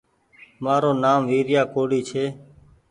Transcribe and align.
مآرو 0.63 0.91
نآم 1.03 1.21
ويريآ 1.29 1.61
ڪوڙي 1.73 1.99
ڇي 2.09 2.25